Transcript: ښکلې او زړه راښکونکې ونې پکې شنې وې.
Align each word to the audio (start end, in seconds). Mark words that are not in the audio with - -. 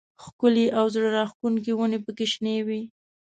ښکلې 0.23 0.65
او 0.77 0.85
زړه 0.93 1.09
راښکونکې 1.17 1.71
ونې 1.75 1.99
پکې 2.05 2.25
شنې 2.31 2.57
وې. 2.67 2.81